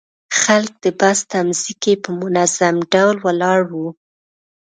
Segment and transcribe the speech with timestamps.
[0.41, 3.87] خلک د بس تمځي کې په منظم ډول ولاړ وو.